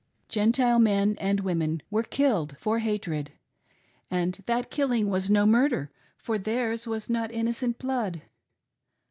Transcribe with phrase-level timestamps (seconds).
[0.29, 3.33] Gentile men and women were killed, for hatred;
[4.09, 8.23] and that "killing" was no murder, for theirs was not innocent blood.